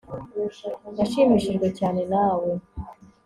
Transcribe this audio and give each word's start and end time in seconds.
Nashimishijwe 0.95 1.67
cyane 1.79 2.01
nawe 2.11 2.49